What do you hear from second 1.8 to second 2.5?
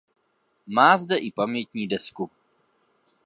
desku.